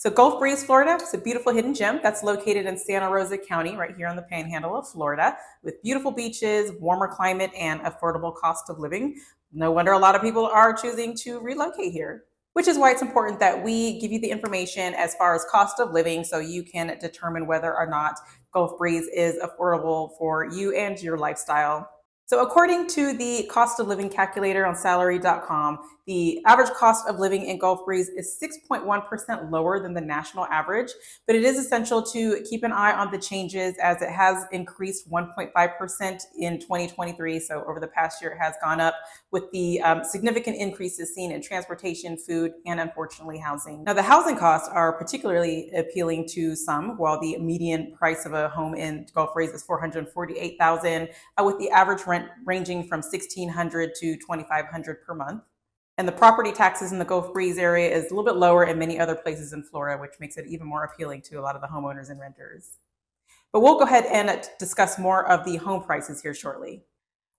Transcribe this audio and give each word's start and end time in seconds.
So 0.00 0.10
Gulf 0.10 0.38
Breeze, 0.38 0.62
Florida 0.62 1.02
is 1.02 1.12
a 1.12 1.18
beautiful 1.18 1.52
hidden 1.52 1.74
gem 1.74 1.98
that's 2.00 2.22
located 2.22 2.66
in 2.66 2.78
Santa 2.78 3.10
Rosa 3.10 3.36
County, 3.36 3.76
right 3.76 3.96
here 3.96 4.06
on 4.06 4.14
the 4.14 4.22
panhandle 4.22 4.76
of 4.76 4.88
Florida, 4.88 5.36
with 5.64 5.82
beautiful 5.82 6.12
beaches, 6.12 6.70
warmer 6.78 7.08
climate, 7.08 7.50
and 7.58 7.80
affordable 7.80 8.32
cost 8.32 8.70
of 8.70 8.78
living. 8.78 9.20
No 9.52 9.72
wonder 9.72 9.90
a 9.90 9.98
lot 9.98 10.14
of 10.14 10.22
people 10.22 10.46
are 10.46 10.72
choosing 10.72 11.16
to 11.16 11.40
relocate 11.40 11.92
here. 11.92 12.26
Which 12.52 12.68
is 12.68 12.78
why 12.78 12.92
it's 12.92 13.02
important 13.02 13.40
that 13.40 13.64
we 13.64 13.98
give 13.98 14.12
you 14.12 14.20
the 14.20 14.30
information 14.30 14.94
as 14.94 15.16
far 15.16 15.34
as 15.34 15.44
cost 15.50 15.80
of 15.80 15.90
living 15.90 16.22
so 16.22 16.38
you 16.38 16.62
can 16.62 16.96
determine 17.00 17.48
whether 17.48 17.76
or 17.76 17.88
not 17.88 18.20
Gulf 18.52 18.78
Breeze 18.78 19.08
is 19.12 19.34
affordable 19.42 20.16
for 20.16 20.44
you 20.44 20.76
and 20.76 20.96
your 21.02 21.18
lifestyle. 21.18 21.90
So, 22.26 22.40
according 22.40 22.86
to 22.88 23.14
the 23.14 23.48
cost 23.50 23.80
of 23.80 23.88
living 23.88 24.10
calculator 24.10 24.64
on 24.64 24.76
salary.com, 24.76 25.78
the 26.08 26.42
average 26.46 26.70
cost 26.70 27.06
of 27.06 27.18
living 27.18 27.44
in 27.44 27.58
Gulf 27.58 27.84
Breeze 27.84 28.08
is 28.08 28.40
6.1% 28.42 29.50
lower 29.50 29.78
than 29.78 29.92
the 29.92 30.00
national 30.00 30.46
average, 30.46 30.90
but 31.26 31.36
it 31.36 31.44
is 31.44 31.58
essential 31.58 32.02
to 32.02 32.42
keep 32.48 32.64
an 32.64 32.72
eye 32.72 32.94
on 32.94 33.12
the 33.12 33.18
changes 33.18 33.76
as 33.76 34.00
it 34.00 34.08
has 34.08 34.46
increased 34.50 35.10
1.5% 35.10 36.20
in 36.38 36.58
2023. 36.60 37.38
So, 37.40 37.62
over 37.68 37.78
the 37.78 37.88
past 37.88 38.22
year, 38.22 38.30
it 38.30 38.38
has 38.38 38.54
gone 38.62 38.80
up 38.80 38.94
with 39.32 39.50
the 39.52 39.82
um, 39.82 40.02
significant 40.02 40.56
increases 40.56 41.14
seen 41.14 41.30
in 41.30 41.42
transportation, 41.42 42.16
food, 42.16 42.52
and 42.64 42.80
unfortunately 42.80 43.36
housing. 43.36 43.84
Now, 43.84 43.92
the 43.92 44.02
housing 44.02 44.38
costs 44.38 44.70
are 44.72 44.94
particularly 44.94 45.70
appealing 45.76 46.26
to 46.30 46.56
some, 46.56 46.96
while 46.96 47.20
the 47.20 47.36
median 47.38 47.92
price 47.92 48.24
of 48.24 48.32
a 48.32 48.48
home 48.48 48.74
in 48.74 49.06
Gulf 49.14 49.34
Breeze 49.34 49.50
is 49.50 49.62
448,000, 49.62 51.10
uh, 51.36 51.44
with 51.44 51.58
the 51.58 51.68
average 51.68 52.06
rent 52.06 52.30
ranging 52.46 52.88
from 52.88 53.02
1,600 53.02 53.94
to 53.96 54.16
2,500 54.16 55.02
per 55.04 55.14
month. 55.14 55.42
And 55.98 56.06
the 56.06 56.12
property 56.12 56.52
taxes 56.52 56.92
in 56.92 57.00
the 57.00 57.04
Gulf 57.04 57.32
Breeze 57.32 57.58
area 57.58 57.90
is 57.90 58.04
a 58.04 58.14
little 58.14 58.24
bit 58.24 58.36
lower 58.36 58.64
in 58.64 58.78
many 58.78 59.00
other 59.00 59.16
places 59.16 59.52
in 59.52 59.64
Florida, 59.64 60.00
which 60.00 60.12
makes 60.20 60.36
it 60.36 60.46
even 60.46 60.64
more 60.64 60.84
appealing 60.84 61.22
to 61.22 61.40
a 61.40 61.42
lot 61.42 61.56
of 61.56 61.60
the 61.60 61.66
homeowners 61.66 62.08
and 62.08 62.20
renters. 62.20 62.76
But 63.52 63.62
we'll 63.62 63.80
go 63.80 63.84
ahead 63.84 64.06
and 64.06 64.48
discuss 64.60 64.96
more 64.96 65.28
of 65.28 65.44
the 65.44 65.56
home 65.56 65.82
prices 65.82 66.22
here 66.22 66.34
shortly. 66.34 66.84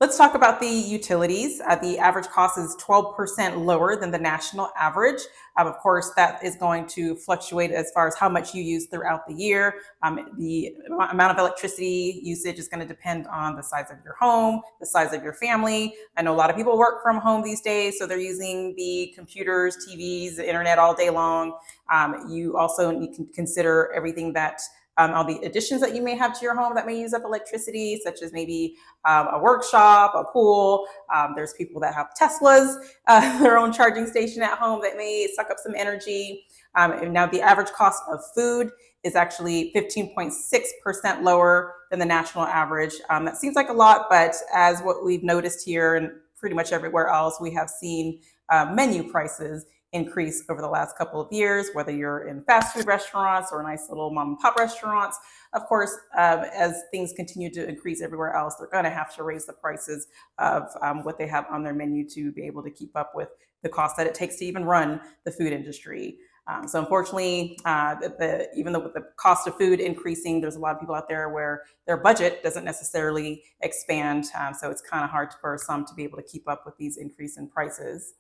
Let's 0.02 0.18
talk 0.18 0.34
about 0.34 0.62
the 0.62 0.66
utilities. 0.66 1.60
Uh, 1.60 1.76
the 1.76 2.00
average 2.00 2.28
cost 2.28 2.58
is 2.58 2.74
12% 2.78 3.66
lower 3.66 3.98
than 3.98 4.12
the 4.12 4.18
national 4.18 4.70
average. 4.80 5.20
Um, 5.58 5.68
of 5.68 5.78
course, 5.80 6.14
that 6.16 6.42
is 6.42 6.56
going 6.56 6.88
to 6.88 7.18
fluctuate 7.18 7.72
as 7.72 7.92
far 7.92 8.08
as 8.08 8.16
how 8.16 8.30
much 8.30 8.56
you 8.56 8.64
use 8.64 8.86
throughout 8.86 9.28
the 9.28 9.34
year. 9.34 9.82
Um, 10.02 10.30
the 10.38 10.74
amount 10.90 11.34
of 11.34 11.38
electricity 11.38 12.22
usage 12.24 12.60
is 12.60 12.70
going 12.70 12.80
to 12.80 12.86
depend 12.88 13.28
on 13.28 13.58
the 13.58 13.62
size 13.62 13.92
of 13.92 13.98
your 14.06 14.16
home, 14.18 14.62
the 14.80 14.86
size 14.86 15.12
of 15.12 15.22
your 15.22 15.34
family. 15.34 15.94
I 16.16 16.22
know 16.22 16.34
a 16.34 16.38
lot 16.38 16.50
of 16.50 16.56
people 16.56 16.78
work 16.78 17.04
from 17.04 17.18
home 17.18 17.44
these 17.44 17.60
days, 17.60 18.00
so 18.00 18.08
they're 18.08 18.18
using 18.18 18.76
the 18.78 19.12
computers, 19.18 19.86
TVs, 19.86 20.38
the 20.38 20.48
internet 20.48 20.80
all 20.80 20.96
day 20.96 21.10
long. 21.10 21.58
Um, 21.92 22.26
you 22.30 22.56
also 22.56 22.90
need 22.92 23.16
to 23.16 23.26
consider 23.36 23.92
everything 23.94 24.32
that 24.32 24.62
um, 25.00 25.14
all 25.14 25.24
the 25.24 25.40
additions 25.46 25.80
that 25.80 25.96
you 25.96 26.02
may 26.04 26.16
have 26.16 26.38
to 26.38 26.44
your 26.44 26.54
home 26.54 26.76
that 26.76 26.86
may 26.86 27.00
use 27.00 27.14
up 27.14 27.24
electricity, 27.24 28.00
such 28.04 28.22
as 28.22 28.34
maybe 28.34 28.76
um, 29.06 29.28
a 29.32 29.40
workshop, 29.40 30.14
a 30.14 30.26
pool. 30.26 30.86
Um, 31.16 31.34
there's 31.36 31.54
people 31.54 31.80
that 31.82 31.96
have 31.96 32.08
Teslas, 32.20 32.76
uh, 33.08 33.40
their 33.44 33.58
own 33.58 33.72
charging 33.72 34.06
station 34.06 34.44
at 34.44 34.58
home 34.58 34.82
that 34.84 34.98
may 34.98 35.28
suck 35.34 35.50
up 35.50 35.58
some 35.64 35.74
energy. 35.76 36.44
Um, 36.76 36.92
and 36.92 37.14
now 37.14 37.26
the 37.26 37.42
average 37.42 37.70
cost 37.70 38.04
of 38.12 38.20
food 38.36 38.72
is 39.04 39.16
actually 39.16 39.72
15.6% 39.74 41.24
lower 41.24 41.76
than 41.90 42.00
the 42.00 42.06
national 42.06 42.44
average. 42.44 42.94
Um, 43.10 43.24
that 43.24 43.38
seems 43.38 43.56
like 43.56 43.70
a 43.70 43.74
lot, 43.74 44.08
but 44.10 44.36
as 44.54 44.82
what 44.82 45.06
we've 45.06 45.24
noticed 45.24 45.66
here 45.66 45.96
and 45.96 46.12
pretty 46.38 46.56
much 46.56 46.74
everywhere 46.74 47.08
else, 47.08 47.38
we 47.40 47.52
have 47.54 47.70
seen 47.70 48.20
uh, 48.50 48.66
menu 48.74 49.10
prices 49.10 49.66
increase 49.92 50.44
over 50.50 50.62
the 50.62 50.68
last 50.68 50.98
couple 50.98 51.20
of 51.20 51.32
years, 51.32 51.70
whether 51.74 51.92
you're 51.92 52.28
in 52.28 52.44
fast 52.44 52.76
food 52.76 52.86
restaurants 52.86 53.50
or 53.52 53.64
nice 53.64 53.90
little 53.90 54.12
mom 54.12 54.30
and 54.30 54.40
pop 54.40 54.56
restaurants. 54.56 55.18
Of 55.54 55.66
course, 55.66 55.92
um, 56.18 56.44
as 56.54 56.84
things 56.92 57.14
continue 57.16 57.50
to 57.52 57.68
increase 57.68 58.02
everywhere 58.02 58.36
else, 58.36 58.56
they're 58.56 58.68
going 58.68 58.84
to 58.84 58.90
have 58.90 59.16
to 59.16 59.24
raise 59.24 59.46
the 59.46 59.54
prices 59.54 60.08
of 60.38 60.64
um, 60.82 61.04
what 61.04 61.18
they 61.18 61.28
have 61.28 61.46
on 61.50 61.64
their 61.64 61.74
menu 61.74 62.08
to 62.10 62.32
be 62.32 62.44
able 62.44 62.62
to 62.64 62.70
keep 62.70 62.96
up 62.96 63.14
with 63.16 63.30
the 63.64 63.70
cost 63.70 63.98
that 63.98 64.08
it 64.08 64.14
takes 64.14 64.38
to 64.38 64.46
even 64.46 64.64
run 64.64 65.02
the 65.26 65.32
food 65.32 65.52
industry. 65.52 66.20
Um, 66.48 66.68
so 66.68 66.80
unfortunately, 66.80 67.60
uh, 67.66 67.96
the, 67.96 68.10
the, 68.10 68.50
even 68.56 68.74
though 68.74 68.80
with 68.80 68.94
the 68.94 69.06
cost 69.18 69.48
of 69.48 69.56
food 69.58 69.80
increasing, 69.80 70.42
there's 70.42 70.56
a 70.56 70.60
lot 70.60 70.74
of 70.74 70.80
people 70.80 70.96
out 70.96 71.08
there 71.08 71.30
where 71.30 71.64
their 71.86 71.98
budget 71.98 72.42
doesn't 72.42 72.66
necessarily 72.66 73.44
expand. 73.62 74.26
Um, 74.36 74.56
so 74.56 74.72
it's 74.72 74.82
kind 74.82 75.04
of 75.04 75.12
hard 75.12 75.30
for 75.42 75.60
some 75.60 75.86
to 75.86 75.94
be 75.94 76.04
able 76.04 76.18
to 76.18 76.24
keep 76.24 76.50
up 76.50 76.64
with 76.66 76.76
these 76.78 76.98
increase 76.98 77.38
in 77.38 77.50
prices. 77.50 78.14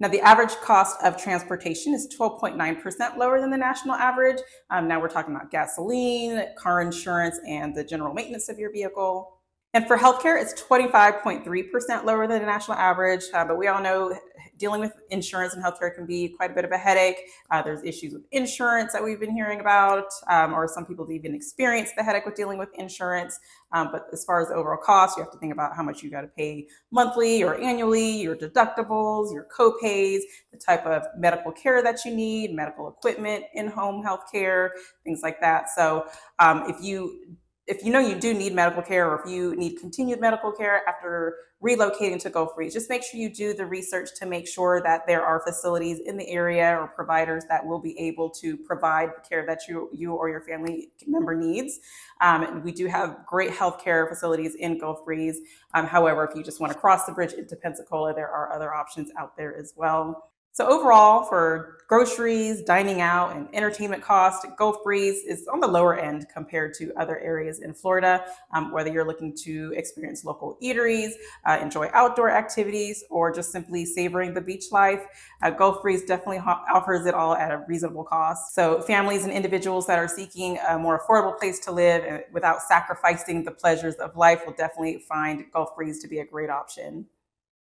Now, 0.00 0.08
the 0.08 0.20
average 0.20 0.54
cost 0.56 0.96
of 1.02 1.20
transportation 1.20 1.92
is 1.92 2.08
12.9% 2.16 3.16
lower 3.16 3.40
than 3.40 3.50
the 3.50 3.56
national 3.56 3.96
average. 3.96 4.38
Um, 4.70 4.86
now 4.86 5.00
we're 5.00 5.08
talking 5.08 5.34
about 5.34 5.50
gasoline, 5.50 6.44
car 6.56 6.80
insurance, 6.80 7.40
and 7.48 7.74
the 7.74 7.82
general 7.82 8.14
maintenance 8.14 8.48
of 8.48 8.58
your 8.58 8.72
vehicle. 8.72 9.38
And 9.74 9.86
for 9.86 9.96
healthcare, 9.96 10.40
it's 10.40 10.60
25.3% 10.62 12.04
lower 12.04 12.26
than 12.26 12.40
the 12.40 12.46
national 12.46 12.76
average. 12.78 13.24
Uh, 13.34 13.44
but 13.44 13.58
we 13.58 13.66
all 13.66 13.82
know 13.82 14.16
dealing 14.58 14.80
with 14.80 14.92
insurance 15.10 15.54
and 15.54 15.64
healthcare 15.64 15.94
can 15.94 16.06
be 16.06 16.28
quite 16.28 16.50
a 16.50 16.54
bit 16.54 16.64
of 16.64 16.72
a 16.72 16.78
headache. 16.78 17.18
Uh, 17.50 17.62
there's 17.62 17.82
issues 17.84 18.12
with 18.12 18.22
insurance 18.32 18.92
that 18.92 19.02
we've 19.02 19.20
been 19.20 19.32
hearing 19.32 19.60
about, 19.60 20.06
um, 20.28 20.52
or 20.52 20.68
some 20.68 20.84
people 20.84 21.10
even 21.10 21.34
experience 21.34 21.90
the 21.96 22.02
headache 22.02 22.26
with 22.26 22.34
dealing 22.34 22.58
with 22.58 22.68
insurance. 22.74 23.38
Um, 23.72 23.90
but 23.92 24.06
as 24.12 24.24
far 24.24 24.40
as 24.40 24.48
the 24.48 24.54
overall 24.54 24.80
cost, 24.82 25.16
you 25.16 25.22
have 25.22 25.32
to 25.32 25.38
think 25.38 25.52
about 25.52 25.76
how 25.76 25.82
much 25.82 26.02
you 26.02 26.10
got 26.10 26.22
to 26.22 26.28
pay 26.28 26.66
monthly 26.90 27.42
or 27.42 27.54
annually, 27.56 28.20
your 28.20 28.36
deductibles, 28.36 29.32
your 29.32 29.46
copays, 29.56 30.20
the 30.52 30.58
type 30.58 30.84
of 30.86 31.04
medical 31.16 31.52
care 31.52 31.82
that 31.82 32.04
you 32.04 32.14
need, 32.14 32.54
medical 32.54 32.88
equipment, 32.88 33.44
in-home 33.54 34.02
healthcare, 34.04 34.70
things 35.04 35.20
like 35.22 35.40
that. 35.40 35.68
So 35.74 36.06
um, 36.38 36.64
if 36.68 36.82
you 36.82 37.36
if 37.68 37.84
you 37.84 37.92
know 37.92 38.00
you 38.00 38.18
do 38.18 38.32
need 38.32 38.54
medical 38.54 38.82
care 38.82 39.08
or 39.10 39.20
if 39.20 39.30
you 39.30 39.54
need 39.54 39.78
continued 39.78 40.20
medical 40.20 40.50
care 40.50 40.80
after 40.88 41.36
relocating 41.62 42.18
to 42.20 42.30
Gulf 42.30 42.54
Breeze, 42.54 42.72
just 42.72 42.88
make 42.88 43.02
sure 43.02 43.20
you 43.20 43.32
do 43.32 43.52
the 43.52 43.66
research 43.66 44.10
to 44.18 44.26
make 44.26 44.48
sure 44.48 44.80
that 44.82 45.06
there 45.06 45.22
are 45.22 45.42
facilities 45.44 45.98
in 45.98 46.16
the 46.16 46.26
area 46.28 46.78
or 46.78 46.86
providers 46.86 47.44
that 47.48 47.66
will 47.66 47.80
be 47.80 47.98
able 47.98 48.30
to 48.30 48.56
provide 48.56 49.10
the 49.10 49.28
care 49.28 49.44
that 49.44 49.60
you, 49.68 49.90
you 49.92 50.14
or 50.14 50.30
your 50.30 50.40
family 50.40 50.88
member 51.06 51.34
needs. 51.34 51.80
Um, 52.22 52.42
and 52.42 52.64
we 52.64 52.72
do 52.72 52.86
have 52.86 53.26
great 53.26 53.50
healthcare 53.50 54.08
facilities 54.08 54.54
in 54.54 54.78
Gulf 54.78 55.04
Breeze. 55.04 55.40
Um, 55.74 55.86
however, 55.86 56.24
if 56.24 56.34
you 56.34 56.42
just 56.42 56.60
want 56.60 56.72
to 56.72 56.78
cross 56.78 57.04
the 57.04 57.12
bridge 57.12 57.34
into 57.34 57.54
Pensacola, 57.54 58.14
there 58.14 58.30
are 58.30 58.52
other 58.52 58.72
options 58.72 59.10
out 59.18 59.36
there 59.36 59.54
as 59.56 59.74
well. 59.76 60.30
So 60.58 60.66
overall, 60.66 61.22
for 61.22 61.78
groceries, 61.86 62.64
dining 62.64 63.00
out, 63.00 63.36
and 63.36 63.46
entertainment 63.52 64.02
cost, 64.02 64.44
Gulf 64.58 64.82
Breeze 64.82 65.22
is 65.22 65.46
on 65.46 65.60
the 65.60 65.68
lower 65.68 65.96
end 65.96 66.26
compared 66.34 66.74
to 66.78 66.92
other 66.96 67.16
areas 67.20 67.60
in 67.60 67.72
Florida. 67.72 68.24
Um, 68.52 68.72
whether 68.72 68.90
you're 68.90 69.06
looking 69.06 69.36
to 69.44 69.72
experience 69.76 70.24
local 70.24 70.58
eateries, 70.60 71.12
uh, 71.46 71.60
enjoy 71.62 71.90
outdoor 71.92 72.32
activities, 72.32 73.04
or 73.08 73.32
just 73.32 73.52
simply 73.52 73.84
savoring 73.84 74.34
the 74.34 74.40
beach 74.40 74.72
life, 74.72 75.04
uh, 75.42 75.50
Gulf 75.50 75.80
Breeze 75.80 76.04
definitely 76.04 76.38
ho- 76.38 76.64
offers 76.74 77.06
it 77.06 77.14
all 77.14 77.36
at 77.36 77.52
a 77.52 77.64
reasonable 77.68 78.02
cost. 78.02 78.52
So 78.56 78.82
families 78.82 79.22
and 79.22 79.32
individuals 79.32 79.86
that 79.86 80.00
are 80.00 80.08
seeking 80.08 80.58
a 80.68 80.76
more 80.76 81.00
affordable 81.00 81.38
place 81.38 81.60
to 81.60 81.70
live 81.70 82.02
uh, 82.02 82.18
without 82.32 82.62
sacrificing 82.62 83.44
the 83.44 83.52
pleasures 83.52 83.94
of 83.94 84.16
life 84.16 84.42
will 84.44 84.54
definitely 84.54 84.98
find 85.08 85.44
Gulf 85.52 85.76
Breeze 85.76 86.02
to 86.02 86.08
be 86.08 86.18
a 86.18 86.26
great 86.26 86.50
option. 86.50 87.06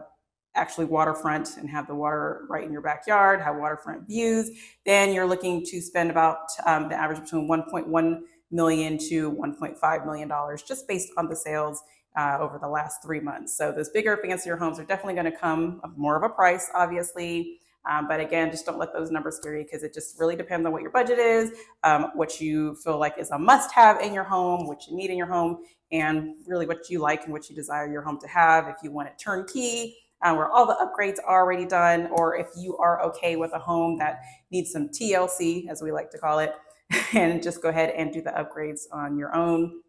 actually 0.55 0.85
waterfront 0.85 1.57
and 1.57 1.69
have 1.69 1.87
the 1.87 1.95
water 1.95 2.45
right 2.49 2.63
in 2.63 2.71
your 2.71 2.81
backyard, 2.81 3.41
have 3.41 3.55
waterfront 3.57 4.07
views, 4.07 4.51
then 4.85 5.13
you're 5.13 5.25
looking 5.25 5.65
to 5.65 5.81
spend 5.81 6.11
about 6.11 6.37
um, 6.65 6.89
the 6.89 6.95
average 6.95 7.21
between 7.21 7.47
1.1 7.47 8.21
million 8.51 8.97
to 9.09 9.31
1.5 9.31 10.05
million 10.05 10.27
dollars 10.27 10.63
just 10.63 10.87
based 10.87 11.09
on 11.17 11.27
the 11.27 11.35
sales 11.35 11.81
uh, 12.17 12.37
over 12.39 12.57
the 12.59 12.67
last 12.67 13.01
three 13.03 13.19
months. 13.19 13.55
So 13.57 13.71
those 13.71 13.89
bigger, 13.89 14.17
fancier 14.17 14.57
homes 14.57 14.79
are 14.79 14.85
definitely 14.85 15.13
going 15.13 15.31
to 15.31 15.37
come 15.37 15.79
of 15.83 15.97
more 15.97 16.15
of 16.15 16.23
a 16.23 16.33
price, 16.33 16.69
obviously. 16.73 17.59
Um, 17.89 18.07
but 18.07 18.19
again, 18.19 18.51
just 18.51 18.65
don't 18.65 18.77
let 18.77 18.93
those 18.93 19.09
numbers 19.09 19.37
scare 19.37 19.57
you 19.57 19.63
because 19.63 19.83
it 19.83 19.93
just 19.93 20.19
really 20.19 20.35
depends 20.35 20.65
on 20.65 20.71
what 20.71 20.81
your 20.81 20.91
budget 20.91 21.17
is, 21.17 21.51
um, 21.83 22.11
what 22.13 22.41
you 22.41 22.75
feel 22.83 22.99
like 22.99 23.17
is 23.17 23.31
a 23.31 23.39
must 23.39 23.71
have 23.71 24.01
in 24.01 24.13
your 24.13 24.25
home, 24.25 24.67
what 24.67 24.85
you 24.87 24.95
need 24.95 25.09
in 25.09 25.17
your 25.17 25.27
home, 25.27 25.63
and 25.91 26.35
really 26.45 26.65
what 26.65 26.89
you 26.89 26.99
like 26.99 27.23
and 27.23 27.31
what 27.31 27.49
you 27.49 27.55
desire 27.55 27.89
your 27.89 28.01
home 28.01 28.19
to 28.19 28.27
have. 28.27 28.67
If 28.67 28.75
you 28.83 28.91
want 28.91 29.07
it 29.07 29.17
turnkey, 29.17 29.95
uh, 30.21 30.33
where 30.35 30.49
all 30.49 30.65
the 30.65 30.75
upgrades 30.75 31.17
are 31.25 31.41
already 31.41 31.65
done, 31.65 32.09
or 32.11 32.35
if 32.35 32.47
you 32.57 32.77
are 32.77 33.01
okay 33.03 33.37
with 33.37 33.53
a 33.53 33.59
home 33.59 33.97
that 33.99 34.19
needs 34.51 34.71
some 34.71 34.89
TLC, 34.89 35.69
as 35.69 35.81
we 35.81 35.91
like 35.91 36.11
to 36.11 36.17
call 36.17 36.39
it, 36.39 36.53
and 37.13 37.41
just 37.41 37.61
go 37.61 37.69
ahead 37.69 37.91
and 37.91 38.11
do 38.11 38.21
the 38.21 38.31
upgrades 38.31 38.81
on 38.91 39.17
your 39.17 39.35
own 39.35 39.81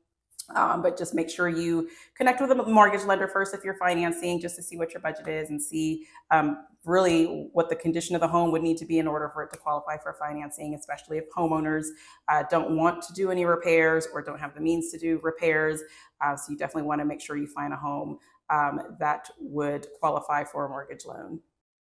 um, 0.55 0.83
but 0.83 0.97
just 0.99 1.15
make 1.15 1.31
sure 1.31 1.49
you 1.49 1.89
connect 2.15 2.41
with 2.41 2.51
a 2.51 2.55
mortgage 2.55 3.05
lender 3.05 3.29
first 3.29 3.55
if 3.55 3.65
you're 3.65 3.77
financing, 3.77 4.41
just 4.41 4.57
to 4.57 4.63
see 4.63 4.77
what 4.77 4.93
your 4.93 5.01
budget 5.01 5.29
is 5.29 5.51
and 5.51 5.63
see 5.63 6.07
um, 6.31 6.65
really 6.85 7.49
what 7.53 7.69
the 7.69 7.77
condition 7.77 8.15
of 8.15 8.21
the 8.21 8.29
home 8.29 8.51
would 8.51 8.63
need 8.63 8.77
to 8.79 8.87
be 8.87 8.99
in 8.99 9.07
order 9.07 9.31
for 9.33 9.43
it 9.43 9.51
to 9.53 9.59
qualify 9.59 9.97
for 9.97 10.15
financing, 10.15 10.75
especially 10.75 11.19
if 11.19 11.25
homeowners 11.31 11.87
uh, 12.29 12.43
don't 12.51 12.77
want 12.77 13.03
to 13.03 13.13
do 13.13 13.31
any 13.31 13.45
repairs 13.45 14.09
or 14.13 14.23
don't 14.23 14.41
have 14.41 14.55
the 14.55 14.61
means 14.61 14.91
to 14.91 14.99
do 14.99 15.21
repairs. 15.23 15.83
Uh, 16.21 16.37
so 16.37 16.51
you 16.51 16.59
definitely 16.59 16.83
want 16.89 17.01
to 17.01 17.05
make 17.05 17.21
sure 17.21 17.37
you 17.37 17.47
find 17.47 17.73
a 17.73 17.77
home 17.77 18.19
um, 18.49 18.81
that 18.99 19.29
would 19.39 19.87
qualify 20.01 20.43
for 20.43 20.67
a 20.67 20.69
mortgage 20.69 21.05
loan 21.07 21.41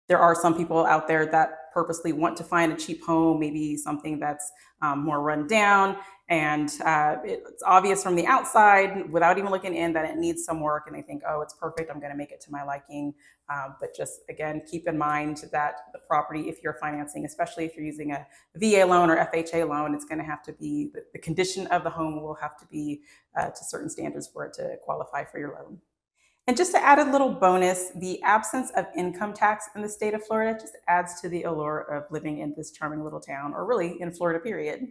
there 0.09 0.19
are 0.19 0.35
some 0.35 0.57
people 0.57 0.85
out 0.85 1.09
there 1.09 1.27
that 1.27 1.73
purposely 1.73 2.13
want 2.13 2.37
to 2.37 2.45
find 2.45 2.73
a 2.73 2.77
cheap 2.77 3.03
home, 3.05 3.41
maybe 3.41 3.77
something 3.77 4.19
that's 4.19 4.53
um, 4.81 5.05
more 5.05 5.21
run 5.21 5.47
down. 5.47 5.97
And 6.29 6.71
uh, 6.87 7.17
it's 7.25 7.63
obvious 7.67 8.03
from 8.03 8.15
the 8.15 8.27
outside, 8.27 9.11
without 9.11 9.37
even 9.37 9.51
looking 9.51 9.75
in, 9.75 9.93
that 9.93 10.07
it 10.07 10.17
needs 10.17 10.45
some 10.45 10.61
work. 10.61 10.85
And 10.87 10.97
they 10.97 11.03
think, 11.03 11.23
oh, 11.29 11.43
it's 11.43 11.53
perfect. 11.53 11.91
I'm 11.91 12.01
going 12.01 12.13
to 12.13 12.17
make 12.17 12.31
it 12.31 12.41
to 12.43 12.51
my 12.51 12.63
liking. 12.63 13.13
Um, 13.53 13.77
but 13.79 13.95
just 13.95 14.21
again, 14.31 14.63
keep 14.71 14.89
in 14.89 14.97
mind 14.97 15.45
that 15.53 15.81
the 15.93 15.99
property, 15.99 16.49
if 16.49 16.63
you're 16.63 16.79
financing, 16.81 17.27
especially 17.27 17.67
if 17.67 17.77
you're 17.77 17.85
using 17.85 18.13
a 18.13 18.27
VA 18.57 18.87
loan 18.87 19.11
or 19.11 19.17
FHA 19.17 19.69
loan, 19.69 19.95
it's 19.95 20.07
going 20.07 20.19
to 20.19 20.25
have 20.25 20.43
to 20.45 20.53
be 20.55 20.91
the, 20.95 21.05
the 21.13 21.19
condition 21.19 21.67
of 21.67 21.85
the 21.85 21.91
home 21.91 22.23
will 22.23 22.35
have 22.35 22.57
to 22.59 22.67
be 22.67 23.03
uh, 23.39 23.51
to 23.51 23.65
certain 23.65 23.91
standards 23.91 24.27
for 24.27 24.47
it 24.47 24.55
to 24.55 24.77
qualify 24.83 25.25
for 25.25 25.39
your 25.39 25.53
loan. 25.61 25.79
And 26.47 26.59
just 26.59 26.73
to 26.73 26.79
add 26.79 26.99
a 26.99 27.11
little 27.11 27.33
bonus, 27.33 27.91
the 27.97 28.23
absence 28.23 28.71
of 28.77 28.85
income 28.95 29.33
tax 29.33 29.71
in 29.75 29.81
the 29.81 29.89
state 29.89 30.13
of 30.13 30.27
Florida 30.27 30.59
just 30.61 30.77
adds 30.89 31.21
to 31.23 31.29
the 31.31 31.45
allure 31.45 31.81
of 31.91 32.05
living 32.11 32.41
in 32.41 32.53
this 32.55 32.71
charming 32.71 33.03
little 33.03 33.21
town, 33.21 33.55
or 33.55 33.65
really 33.65 33.99
in 34.01 34.13
Florida, 34.13 34.39
period. 34.39 34.89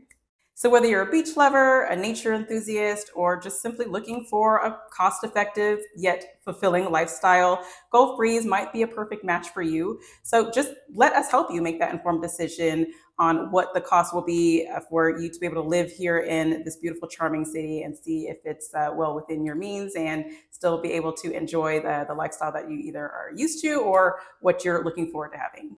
So, 0.55 0.69
whether 0.69 0.85
you're 0.87 1.01
a 1.01 1.11
beach 1.11 1.35
lover, 1.35 1.85
a 1.85 1.95
nature 1.95 2.31
enthusiast, 2.33 3.09
or 3.15 3.39
just 3.39 3.59
simply 3.59 3.87
looking 3.87 4.25
for 4.29 4.57
a 4.57 4.77
cost 4.91 5.23
effective 5.23 5.79
yet 5.95 6.37
fulfilling 6.45 6.91
lifestyle, 6.91 7.65
Gulf 7.91 8.17
Breeze 8.17 8.45
might 8.45 8.71
be 8.71 8.83
a 8.83 8.87
perfect 8.87 9.23
match 9.23 9.49
for 9.49 9.63
you. 9.63 9.99
So, 10.21 10.51
just 10.51 10.73
let 10.93 11.13
us 11.13 11.31
help 11.31 11.51
you 11.51 11.61
make 11.61 11.79
that 11.79 11.91
informed 11.91 12.21
decision 12.21 12.93
on 13.17 13.51
what 13.51 13.73
the 13.73 13.81
cost 13.81 14.13
will 14.13 14.23
be 14.23 14.67
for 14.89 15.19
you 15.19 15.29
to 15.29 15.39
be 15.39 15.47
able 15.47 15.61
to 15.61 15.67
live 15.67 15.91
here 15.91 16.19
in 16.19 16.63
this 16.63 16.77
beautiful, 16.77 17.07
charming 17.07 17.45
city 17.45 17.81
and 17.81 17.97
see 17.97 18.27
if 18.27 18.37
it's 18.43 18.73
uh, 18.75 18.89
well 18.93 19.15
within 19.15 19.43
your 19.45 19.55
means 19.55 19.95
and 19.95 20.25
still 20.51 20.81
be 20.81 20.91
able 20.93 21.13
to 21.13 21.31
enjoy 21.31 21.79
the, 21.79 22.05
the 22.07 22.13
lifestyle 22.13 22.51
that 22.51 22.69
you 22.69 22.77
either 22.77 23.01
are 23.03 23.31
used 23.35 23.61
to 23.63 23.75
or 23.75 24.19
what 24.41 24.63
you're 24.63 24.83
looking 24.83 25.11
forward 25.11 25.31
to 25.31 25.37
having. 25.37 25.77